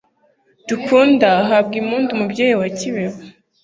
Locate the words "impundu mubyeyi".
1.81-2.55